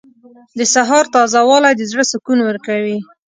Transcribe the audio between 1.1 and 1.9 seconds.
تازه والی د